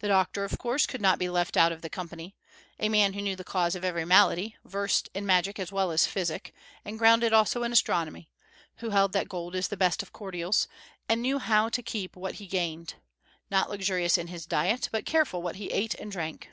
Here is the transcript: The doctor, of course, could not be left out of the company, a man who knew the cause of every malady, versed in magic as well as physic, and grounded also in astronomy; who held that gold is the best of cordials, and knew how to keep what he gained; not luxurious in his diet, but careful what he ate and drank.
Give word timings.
The 0.00 0.08
doctor, 0.08 0.42
of 0.42 0.58
course, 0.58 0.84
could 0.84 1.00
not 1.00 1.20
be 1.20 1.28
left 1.28 1.56
out 1.56 1.70
of 1.70 1.80
the 1.80 1.88
company, 1.88 2.34
a 2.80 2.88
man 2.88 3.12
who 3.12 3.22
knew 3.22 3.36
the 3.36 3.44
cause 3.44 3.76
of 3.76 3.84
every 3.84 4.04
malady, 4.04 4.56
versed 4.64 5.08
in 5.14 5.24
magic 5.24 5.60
as 5.60 5.70
well 5.70 5.92
as 5.92 6.08
physic, 6.08 6.52
and 6.84 6.98
grounded 6.98 7.32
also 7.32 7.62
in 7.62 7.72
astronomy; 7.72 8.32
who 8.78 8.90
held 8.90 9.12
that 9.12 9.28
gold 9.28 9.54
is 9.54 9.68
the 9.68 9.76
best 9.76 10.02
of 10.02 10.12
cordials, 10.12 10.66
and 11.08 11.22
knew 11.22 11.38
how 11.38 11.68
to 11.68 11.84
keep 11.84 12.16
what 12.16 12.34
he 12.42 12.48
gained; 12.48 12.94
not 13.48 13.70
luxurious 13.70 14.18
in 14.18 14.26
his 14.26 14.44
diet, 14.44 14.88
but 14.90 15.06
careful 15.06 15.40
what 15.40 15.54
he 15.54 15.70
ate 15.70 15.94
and 15.94 16.10
drank. 16.10 16.48